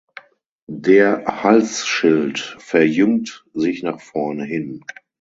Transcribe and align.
Der 0.65 1.25
Halsschild 1.27 2.39
verjüngt 2.57 3.45
sich 3.53 3.83
nach 3.83 3.99
vorne 4.01 4.45
hin. 4.45 4.83